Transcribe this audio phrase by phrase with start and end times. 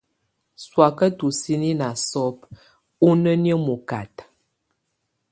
[0.63, 2.45] Sɔaka tusini na sɔbɛ
[3.07, 4.23] onienə mɔkata.